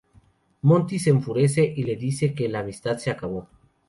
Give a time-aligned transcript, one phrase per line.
[0.63, 3.47] Monty se enfurece y le dice que la amistad se acabó.